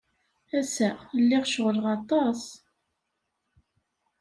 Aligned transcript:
Ass-a, 0.59 0.89
lliɣ 1.19 1.43
ceɣleɣ 1.47 1.85
aṭas. 1.97 2.41